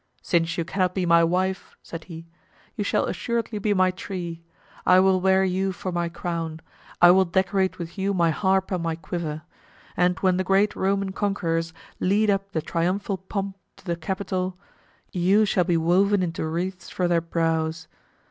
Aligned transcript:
"Since 0.23 0.57
you 0.57 0.65
cannot 0.65 0.95
be 0.95 1.05
my 1.05 1.23
wife," 1.23 1.77
said 1.83 2.05
he, 2.05 2.25
"you 2.75 2.83
shall 2.83 3.05
assuredly 3.05 3.59
be 3.59 3.71
my 3.71 3.91
tree. 3.91 4.41
I 4.83 4.99
will 4.99 5.21
wear 5.21 5.43
you 5.43 5.71
for 5.71 5.91
my 5.91 6.09
crown; 6.09 6.59
I 6.99 7.11
will 7.11 7.23
decorate 7.23 7.77
with 7.77 7.99
you 7.99 8.11
my 8.11 8.31
harp 8.31 8.71
and 8.71 8.81
my 8.81 8.95
quiver; 8.95 9.43
and 9.95 10.17
when 10.21 10.37
the 10.37 10.43
great 10.43 10.75
Roman 10.75 11.11
conquerors 11.11 11.71
lead 11.99 12.31
up 12.31 12.51
the 12.51 12.63
triumphal 12.63 13.17
pomp 13.19 13.57
to 13.75 13.85
the 13.85 13.95
Capitol, 13.95 14.57
you 15.11 15.45
shall 15.45 15.65
be 15.65 15.77
woven 15.77 16.23
into 16.23 16.47
wreaths 16.47 16.89
for 16.89 17.07
their 17.07 17.21
brows. 17.21 17.87